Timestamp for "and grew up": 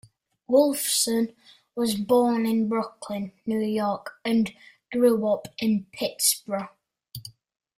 4.25-5.47